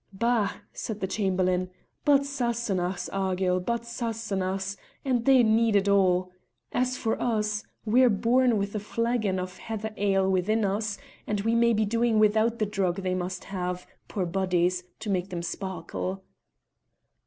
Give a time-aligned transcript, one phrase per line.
[0.11, 1.69] "Bah!" said the Chamberlain;
[2.05, 6.31] "but Sassenachs, Argyll, but Sassenachs, and they need it all.
[6.71, 11.53] As for us, we're born with a flagon of heather ale within us, and we
[11.53, 16.23] may be doing without the drug they must have, poor bodies, to make them sparkle."